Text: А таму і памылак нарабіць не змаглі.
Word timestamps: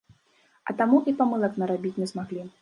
А 0.71 0.73
таму 0.79 1.01
і 1.11 1.13
памылак 1.19 1.61
нарабіць 1.65 1.93
не 2.05 2.09
змаглі. 2.15 2.41